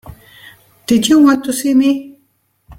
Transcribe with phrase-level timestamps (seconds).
[0.87, 2.17] Did you want to see me?